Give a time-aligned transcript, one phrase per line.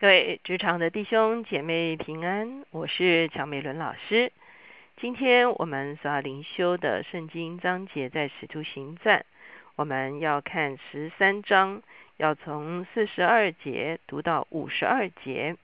[0.00, 4.30] 各位职场的弟兄姐妹平安，我是乔美伦老师。
[4.96, 9.26] 今天我们所要灵修的圣经章节在使徒行传，
[9.74, 11.82] 我们要看十三章，
[12.16, 15.56] 要从四十二节读到五十二节。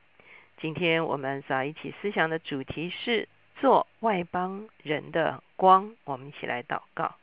[0.60, 3.28] 今天我们所要一起思想的主题是
[3.60, 5.94] 做外邦人的光。
[6.02, 7.14] 我们一起来祷告，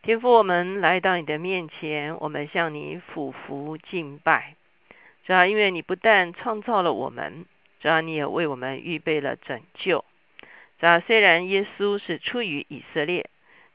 [0.00, 4.54] 天父，我们来到你的面前，我们向你俯伏敬拜。
[5.26, 7.46] 主要因为你不但创造了我们，
[7.80, 10.04] 主要你也为我们预备了拯救。
[10.78, 13.30] 主要虽然耶稣是出于以色列，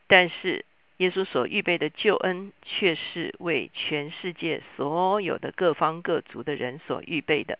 [0.08, 0.64] 但是
[0.98, 7.58] 耶稣所预备的救恩却是为全世界所有的各方各族的人所预备的。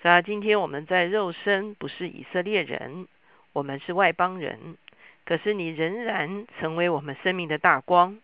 [0.00, 3.06] 主要今天我们在肉身不是以色列人，
[3.52, 4.76] 我们是外邦人，
[5.26, 8.18] 可是你仍然成为我们生命的大光。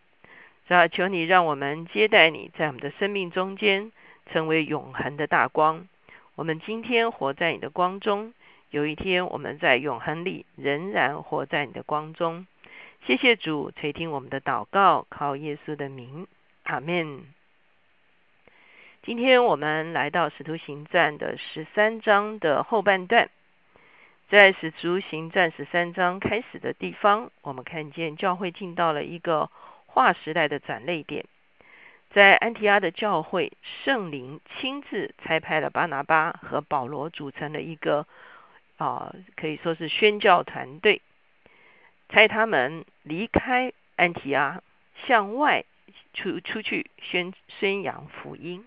[0.69, 3.93] 主要求你让我们接待你在我们的生命中间。
[4.33, 5.87] 成为永恒的大光。
[6.35, 8.33] 我们今天活在你的光中，
[8.71, 12.47] 有一天我们在永恒里仍然活在你的光中。
[13.07, 16.27] 谢谢主垂听我们的祷告，靠耶稣的名，
[16.65, 17.23] 阿门。
[19.03, 23.31] 今天我们来到使徒行传的十三章的后半段，
[24.29, 29.51] 在使徒行传十三章开始的地方，我们看见教会进到了一个
[29.87, 31.25] 划时代的转泪点。
[32.13, 33.53] 在安提阿的教会，
[33.85, 38.05] 圣灵亲自差派了巴拿巴和保罗组成了一个
[38.79, 41.03] 啊，可以说是宣教团队，
[42.09, 44.61] 差他们离开安提阿，
[45.07, 45.65] 向外
[46.13, 48.67] 出出去宣宣扬福音。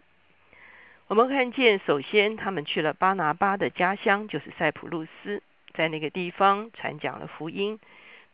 [1.07, 7.77] 我们看见，首先他们去了巴拿巴的家乡，就是塞浦路斯，在那个地方传讲了福音，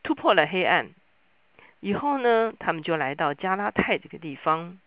[0.03, 0.91] 突破了黑暗。
[1.79, 4.77] 以后呢，他们就来到加拉太这个地方。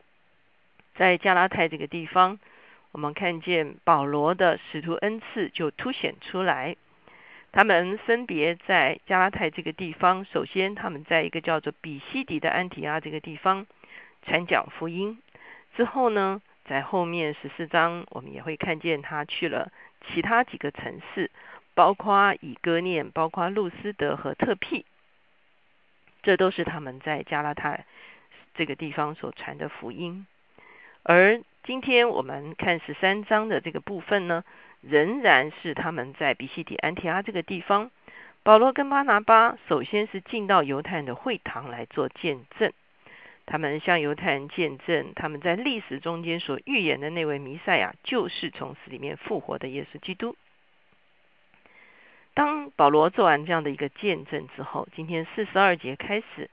[0.95, 2.39] 在加拉太这个地方，
[2.93, 6.77] 我们看见保罗的使徒恩赐就凸显出来。
[7.53, 13.67] 他们分别在加拉太这个地方，首先他们在一个叫做比西底的安提阿这个地方
[14.23, 15.20] 传讲福音。
[15.77, 19.70] 之后呢，在后面十四章，我们也会看见他去了
[20.07, 21.31] 其他几个城市，
[21.75, 24.86] 包括以哥念、包括路斯德和特庇。
[26.23, 27.85] 这都是他们在加拉太
[28.55, 30.27] 这个地方所传的福音。
[31.05, 34.45] 而今天我们看十三章的这个部分呢，
[34.80, 37.90] 仍然是他们在比西底安提阿这个地方，
[38.42, 42.73] 保罗跟巴拿巴首先是进到犹太人的会堂来做见证，
[43.46, 50.36] 他们向犹太人见证他们在历史中间所预言的那位弥赛亚就是从死里面复活的耶稣基督。
[52.34, 56.48] 当保罗做完这样的一个见证之后，今天四十二节开始，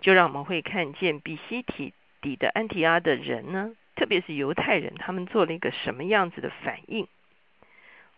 [0.00, 3.72] 就让我们会看见比西底底的安提阿的人呢。
[4.00, 7.06] 特别是犹太人，他们做了一个什么样子的反应？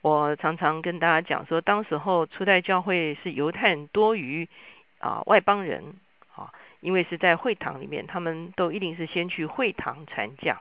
[0.00, 4.48] 我常常跟大家讲说，当时候初代教会是犹太人多于
[5.00, 5.96] 啊外邦人
[6.36, 10.60] 啊，因为是在会堂里面，他们都一定是先去会堂传讲。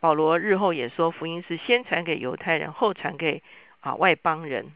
[0.00, 3.40] 保罗日后也说，福音是先传给犹太人，后传给
[3.78, 4.72] 啊外邦人。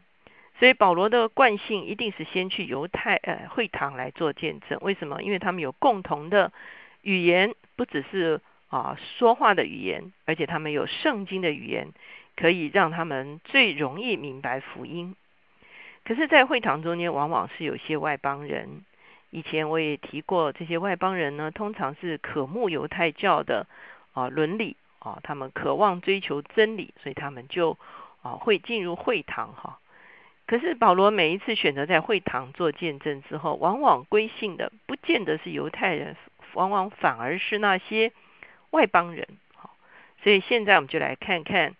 [0.57, 4.79] 所以保罗的惯性一定是先去犹太呃会堂来做见证。
[4.81, 5.21] 为什么？
[5.21, 6.53] 因为他们有共同的
[7.01, 8.39] 语言，不只是。
[8.69, 11.87] 啊，说话的语言，而且他们有圣经的语言，
[12.35, 15.15] 可以让他们最容易明白福音。
[16.05, 18.85] 可是，在会堂中间，往往是有些外邦人。
[19.31, 23.65] 以前我也提过，这些外邦人呢，通常是渴慕犹太教的
[24.13, 27.77] 啊伦理啊，他们渴望追求真理，所以他们就
[28.21, 29.79] 啊会进入会堂哈。
[30.45, 36.15] 可是保罗每一次选择在会堂做见证之后，往往归信的不见得是犹太人，
[36.53, 38.11] 往往反而是那些。
[38.71, 39.75] 外邦人，好，
[40.23, 41.75] 所以现在我们就来看看，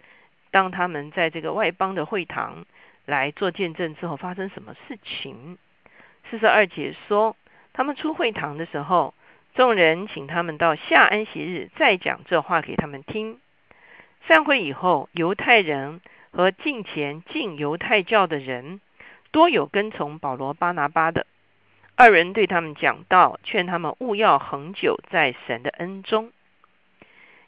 [0.51, 2.65] 当他们在这个外邦的会堂
[3.05, 5.57] 来做见证之后，发生什么事情？
[6.29, 7.35] 四十二节说，
[7.73, 9.13] 他们出会堂的时候，
[9.55, 13.39] 众人请他们到下安息日再讲这话给他们听。
[14.27, 18.79] 散会以后，犹太人和近前进犹太教的人，
[19.31, 21.25] 多有跟从保罗、巴拿巴的。
[21.95, 26.31] 二人对他们讲道，劝他们勿要恒久在神的恩中。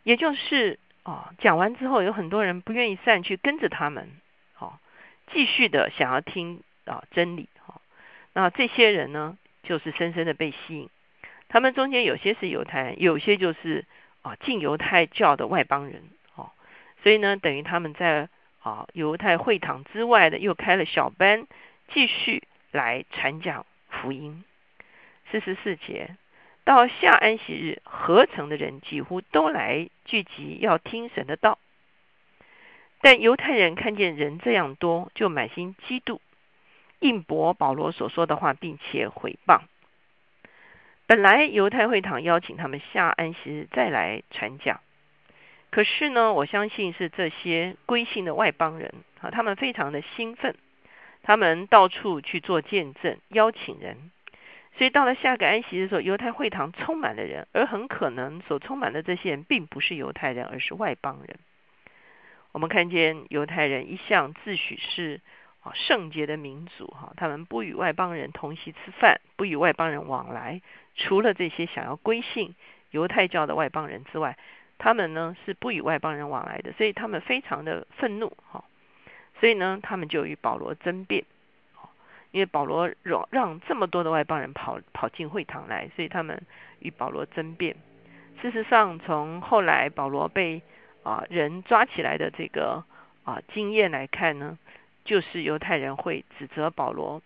[0.03, 4.09] 也就是啊，讲完之后，有很多人不愿意散去跟着他们，
[4.53, 4.79] 好，
[5.31, 7.81] 继续的想要听啊真理，哈。
[8.33, 10.89] 那这些人呢，就是深深的被吸引。
[11.49, 13.85] 他们中间有些是犹太人，有些就是
[14.21, 16.03] 啊进犹太教的外邦人，
[16.35, 16.51] 哦。
[17.03, 18.29] 所以呢，等于他们在
[18.61, 21.45] 啊犹太会堂之外的又开了小班，
[21.89, 24.43] 继续来传讲福音。
[25.29, 26.15] 四十四节。
[26.63, 31.57] 到下安息日，合成的人几乎都来聚集，要听神的道。
[33.01, 36.19] 但犹太人看见人这样多，就满心嫉妒，
[36.99, 39.61] 应驳保罗所说的话，并且毁谤。
[41.07, 44.79] 本来犹太会堂邀请他们下安息日再来传讲，
[45.71, 50.55] 可是呢，我相信是这些归信的外邦人啊，他们非常的兴奋，
[51.23, 54.11] 他们到处去做见证，邀请人。
[54.77, 61.37] 所以到了下个安息的时候，犹太会堂充满了人，而很可能所充满的这些人并不是犹太人，而是外邦人。
[62.51, 65.21] 我们看见犹太人一向自诩是
[65.61, 70.61] 啊圣洁的民族哈，他们不与外邦人同席吃饭，不与外邦人往来。
[70.95, 72.55] 除了这些想要归信
[72.89, 74.37] 犹太教的外邦人之外，
[74.77, 78.63] 他们呢是不与外邦人往来的，所以他们非常的愤怒哈。
[79.39, 81.23] 所以呢，他们就与保罗争辩。
[82.31, 86.41] 因为保罗让让这么多的外邦人跑跑进会堂来，所以他们
[86.79, 87.75] 与保罗争辩。
[88.41, 90.61] 事实上，从后来保罗被
[91.03, 92.83] 啊人抓起来的这个
[93.23, 94.57] 啊经验来看呢，
[95.03, 97.21] 就是犹太人会指责保罗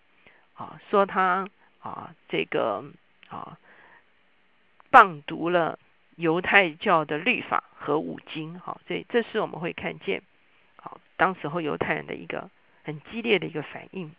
[0.56, 1.48] 啊，说他
[1.80, 2.84] 啊这个
[3.30, 3.58] 啊
[4.92, 5.80] 谤读了
[6.16, 8.60] 犹太教的律法和五经。
[8.60, 10.22] 好，这这是我们会看见
[10.76, 12.50] 好当时候犹太人的一个
[12.84, 14.12] 很激烈的一个反应。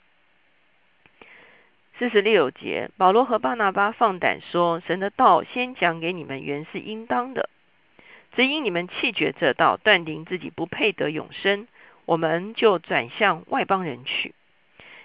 [1.99, 7.49] 四十六节，保罗和巴拿巴放胆说：“神的道先讲给你们，原是应当的。
[8.35, 11.67] 只因你们弃绝这道，断定自己不配得永生，
[12.05, 14.35] 我们就转向外邦人去。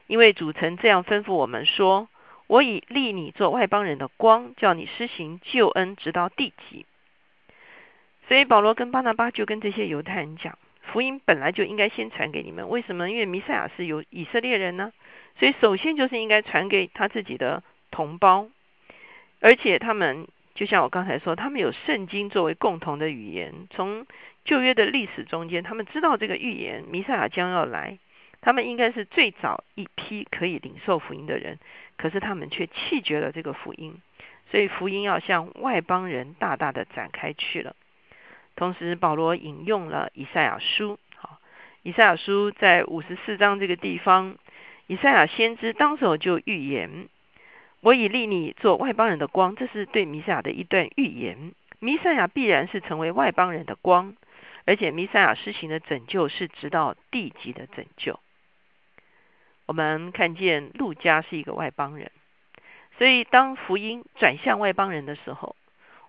[0.07, 2.09] 因为主曾这样吩咐我们说：
[2.47, 6.85] 我已立你做外邦人的光，叫你施行救恩，直到地极。
[8.27, 12.67] 所以保罗跟巴拿巴就跟这些犹太人讲，福音本来就应该先传给你们。
[12.67, 13.09] 为什么？
[13.09, 14.91] 因为弥赛亚是有以色列人呢。”
[15.39, 18.47] 所以，首先就是应该传给他自己的同胞，
[19.39, 23.67] 而且他们就像我刚才说，他们有圣经作为共同的语言。
[23.71, 24.05] 从
[24.45, 27.97] 旧约的历史中间，他们知道这个预言弥赛亚将要来，
[28.41, 31.57] 他们应该是最早一批可以领受福音的人。
[31.97, 33.99] 可是他们却弃绝了这个福音，
[34.51, 37.75] 所以福音要向外邦人大大的展开去了。
[38.55, 41.39] 同时，保罗引用了以赛亚书，好，
[41.81, 44.37] 以赛亚书在五十四章这个地方。
[44.91, 47.07] 以赛亚先知当时候就预言
[47.79, 51.53] ：“我已立你做外邦人的光。”这是对弥赛亚的一段预言。
[51.79, 54.17] 弥赛亚必然是成为外邦人的光，
[54.65, 58.19] 而且弥赛亚施行的拯救是直到地极的拯救。
[59.65, 62.11] 我们看见路加是一个外邦人，
[62.97, 65.55] 所以当福音转向外邦人的时候，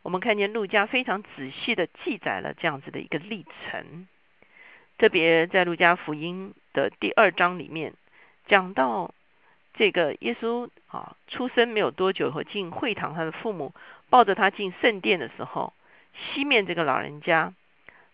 [0.02, 4.08] 我们看见路加非常仔细的记载了这样子的一个历程。
[4.99, 7.94] 特别在路加福音的第二章里面。
[8.46, 9.14] 讲到
[9.74, 13.72] 这个耶稣啊出生没有多久和进会堂，他的父母
[14.10, 15.72] 抱着他进圣殿的时候，
[16.12, 17.54] 西面这个老人家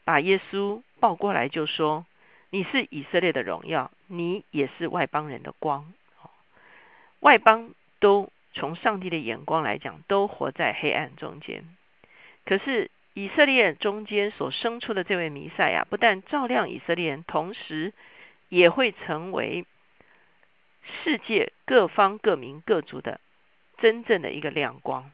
[0.04, 2.06] 把耶稣抱过来就说
[2.50, 5.92] ：“你是以色列的荣耀，你也是外邦人的光。”
[7.20, 11.64] 外邦都从上帝的眼光来讲，都活在黑暗中间。
[12.44, 17.92] 可是以色列中间所生出的这位弥赛亚，不但照亮以色列人，同时
[18.48, 19.66] 也会成为。
[21.04, 23.20] 世界各方各民各族的
[23.78, 25.10] 真正的一个亮光，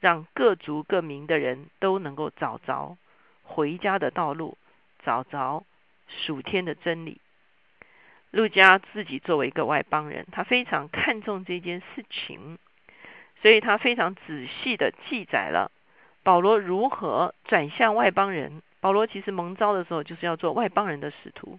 [0.00, 2.96] 让各族各民的人都能够找着
[3.42, 4.58] 回家的道路，
[5.04, 5.64] 找着
[6.08, 7.20] 属天的真理。
[8.30, 12.58] 陆家自己作为一个外邦人，他非常看重这件事情，
[13.42, 15.72] 所以他非常仔细的记载了
[16.22, 18.62] 保罗如何转向外邦人。
[18.80, 21.58] 保罗其实蒙召的时候，就是要做外邦人的使徒。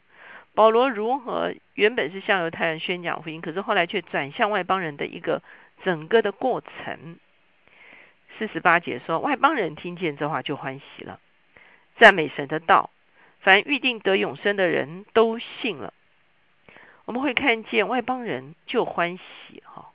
[0.53, 5.41] 保罗如何原本是向犹太人宣讲福音，可是后来却转向外邦人的一个
[5.84, 7.17] 整个的过程。
[8.38, 11.20] 四十八节说，外邦人听见这话就欢喜了，
[11.98, 12.89] 赞美神的道，
[13.39, 15.93] 凡预定得永生的人都信了。
[17.05, 19.89] 我们会看见外邦人就欢喜哈。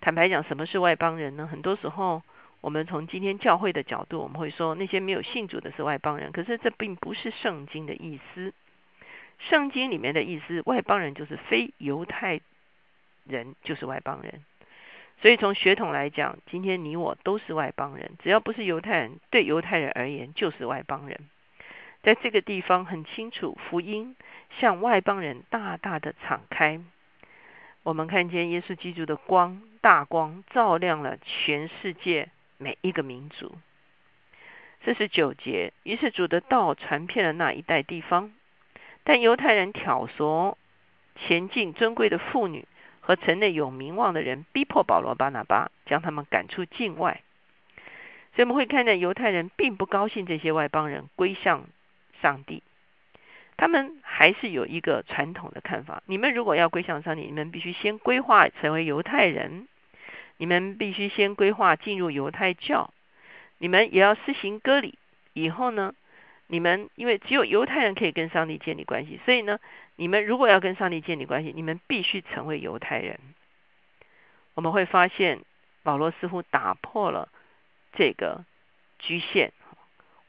[0.00, 1.46] 坦白讲，什么是外邦人呢？
[1.46, 2.22] 很多时候，
[2.60, 8.52] 我们从今天教会的角度，我们会说那些没有信主的是外邦人，可是这并不是圣经的意思。
[9.38, 12.40] 圣经里面的意思，外邦人就是非犹太
[13.24, 14.44] 人，就是外邦人。
[15.20, 21.18] 所以从血统来讲，今天你我都是外邦人，只要不是犹太人，对犹太人而言就是外邦人。
[22.02, 24.14] 在这个地方很清楚，福音
[24.60, 26.80] 向外邦人大大的敞开。
[27.82, 33.56] 我们看见耶稣基督的光，大光照亮了全世界每一个民族。
[34.84, 38.32] 这是九节，于是主的道传遍了那一带地方。
[39.08, 40.56] 但犹太人挑唆
[41.16, 42.66] 前进尊贵的妇女
[43.00, 47.22] 和城内有名望的人，逼迫保罗、巴拿巴，将他们赶出境外。
[48.34, 51.64] 所以我们会看见犹太人并不高兴这些外邦人归向
[52.20, 52.62] 上帝。
[53.56, 59.68] 他们还是有一个传统的看法：你们如果要归向上帝，你们必须先规划成为犹太人，
[60.36, 62.92] 你们必须先规划进入犹太教，
[63.56, 64.98] 你们也要施行割礼。
[65.32, 65.94] 以后呢，
[66.48, 69.60] 你们因为只有犹太人可以跟上帝建立关系，所以呢，
[69.96, 73.20] 你们如果要跟上帝建立关系，你们必须成为犹太人。
[74.54, 75.40] 我们会发现
[75.82, 77.28] 保罗似乎打破了
[77.92, 78.44] 这个
[78.98, 79.52] 局限，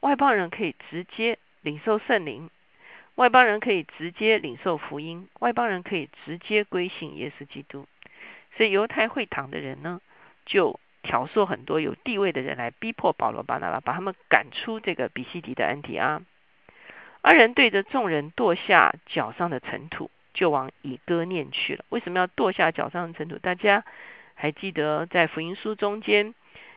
[0.00, 2.50] 外邦人可以直接领受圣灵，
[3.14, 7.88] 外邦人可以直接领受福音，外邦人可以直接归信耶稣基督。
[8.56, 10.00] 所以犹太会堂的人呢，
[10.44, 16.22] 就挑唆很多有地位的人来逼迫保罗、巴拿巴，把他们赶出这个比西迪的安提阿。
[17.22, 21.84] 二人对着众人跺下脚上的尘土，就往以哥念去了。
[21.90, 23.38] 为什么要跺下脚上的尘土？
[23.38, 23.84] 大家。
[24.32, 26.34] 还记得在福音书中间，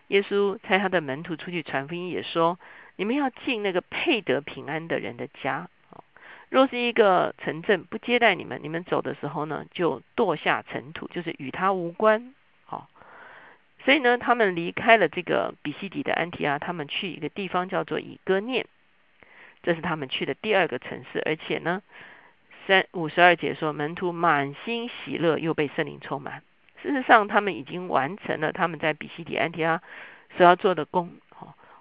[0.10, 2.60] 耶稣差他的门徒出去传福音，也说：
[2.98, 5.70] 你们要进那个配得平安的人的家。
[6.50, 12.36] 若是一个城镇不接待你们，你们走的时候呢，就跺下尘土，就是与他无关。
[13.86, 18.66] 所以呢，他们离开了这个比西底的安提阿，他们去一个地方叫做以哥念，
[19.62, 21.22] 这是他们去的第二个城市。
[21.26, 21.82] 而且呢，
[22.66, 26.44] 三五十二节说，门徒满心喜乐，又被圣灵充满。
[26.82, 29.82] 事实上，他们已经完成了他们在比西底安提阿
[30.38, 31.12] 所要做的工。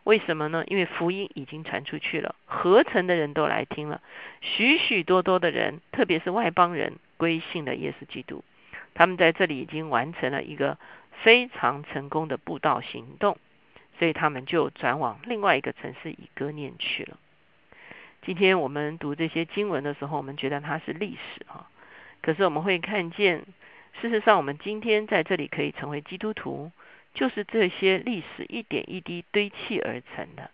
[0.04, 0.64] 为什么呢？
[0.66, 4.00] 因为福音已经传出去了，合成的人都来听了，
[4.40, 8.42] 许许多多的人，特别是外邦人归信了耶稣基督。
[8.94, 10.76] 他们在这里已经完成了一个
[11.22, 13.36] 非常成功的布道行动，
[13.98, 17.18] 所以他们就转往另外一个城市以歌念去了。
[18.22, 21.68] 今天我们读这些经文的时候，我们觉得它是历史啊，
[22.22, 23.44] 可是我们会看见。
[24.00, 26.72] 事实上，我们今天在这里可以成为基督徒，
[27.12, 30.50] 就是这些历史一点一滴堆砌而成的。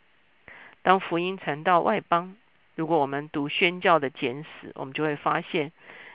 [0.83, 2.35] 当福音传到外邦，
[2.75, 5.71] 如果我们读宣教的简史，我们就会发现，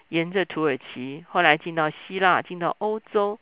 [0.09, 3.39] 沿着土耳其，后来进到希腊，进到欧洲，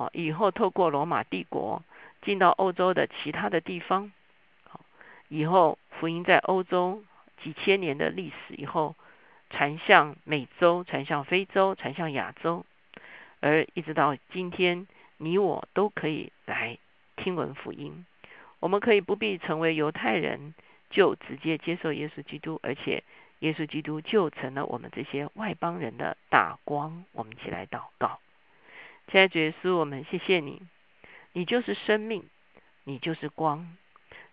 [0.00, 1.82] 哦，以后透过罗马帝国
[2.22, 4.10] 进到欧洲的其他的地方，
[5.28, 7.04] 以后福音在欧洲
[7.42, 8.96] 几千年的历史以后，
[9.50, 12.64] 传向美洲，传向非洲，传向亚洲。
[13.40, 14.86] 而一直到今天，
[15.18, 16.78] 你我都可以来
[17.16, 18.06] 听闻福音。
[18.58, 20.54] 我们可以不必成为犹太人，
[20.88, 23.04] 就直接接受耶稣基督，而且
[23.40, 27.04] 耶稣基督就成了我们这些外邦人的大光。
[27.12, 28.18] 我们一起来祷告，
[29.10, 30.62] 亲爱的耶稣，我们谢谢你，
[31.32, 32.28] 你就是生命，
[32.84, 33.76] 你就是光，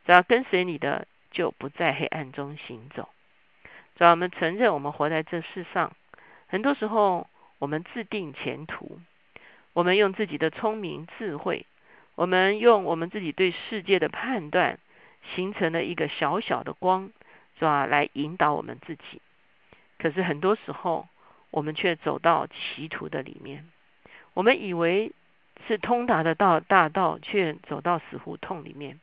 [0.05, 3.09] 只要跟随你的，就不在黑暗中行走。
[3.95, 5.95] 只要我们承认，我们活在这世上，
[6.47, 7.27] 很多时候。
[7.59, 8.99] 我们自定前途，
[9.73, 11.65] 我们用自己的聪明智慧，
[12.13, 14.77] 我们用我们自己对世界的判断，
[15.33, 17.11] 形成了一个小小的光，
[17.57, 17.87] 是吧？
[17.87, 19.23] 来引导我们自己。
[19.97, 21.07] 可是很多时候，
[21.49, 23.67] 我们却走到歧途的里面。
[24.37, 25.13] 我们以为
[25.67, 28.99] 是通达的道大道，却走到死胡同里面。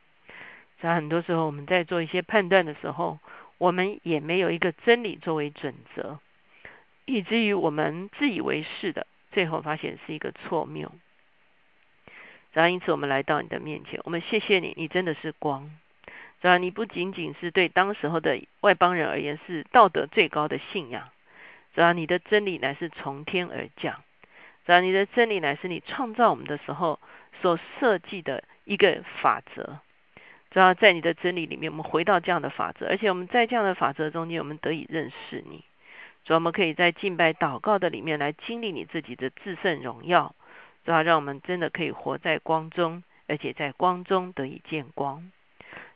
[0.79, 3.19] 在很多时候，我们在做一些判断的时候，
[3.57, 6.19] 我们也没有一个真理作为准则。
[7.03, 10.89] 以至于我们自以为是的，最后发现是一个错谬。
[12.53, 15.69] 然后因此我们来到你的面前，我们谢谢你，你真的是光。
[16.39, 21.09] 然后你不仅仅是对当时候的外邦人而言是道德最高的信仰，
[21.73, 24.01] 然后你的真理乃是从天而降。
[24.65, 26.99] 只要你的真理乃是你创造我们的时候
[27.41, 29.79] 所设计的一个法则。
[30.51, 35.65] 只要在你的真理里面，我们回到这样的法则，而且我们在这样的法则中间，我们得以认识你。
[36.23, 40.33] 主要，我们可以在敬拜祷告的里面来经历你自己的至圣荣耀，
[40.85, 45.29] 主要让我们真的可以活在光中，而且在光中得以见光。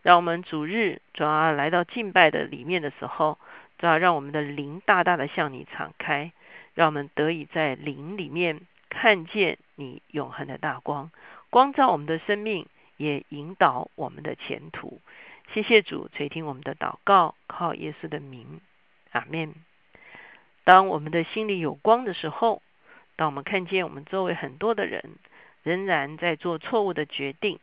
[0.02, 3.40] 让我们主日主要来到敬拜的里面的时候，
[3.78, 6.34] 主要让我们的灵大大的向你敞开，
[6.74, 11.12] 让我们得以在灵里面看见你永恒的大光，
[11.50, 15.02] 光照我们的生命，也引导我们的前途。
[15.54, 18.62] 谢谢主垂听我们的祷告，靠耶稣的名，
[19.12, 19.56] 阿门。
[20.64, 22.62] 当我们的心里有光的时候，
[23.16, 25.04] 当我们看见我们周围很多的人
[25.64, 27.60] 仍然在做错误的决定，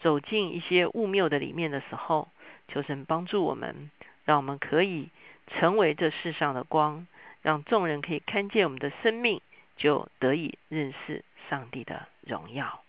[0.00, 2.28] 走进一些误谬的里面的时候，
[2.68, 3.90] 求神帮助我们，
[4.24, 5.08] 让我们可以
[5.48, 7.06] 成为这世上的光，
[7.44, 9.42] 让众人可以看见我们的生命，
[9.76, 12.83] 就得以认识上帝的荣耀。